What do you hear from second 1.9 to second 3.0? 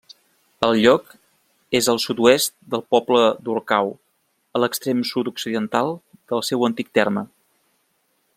al sud-oest del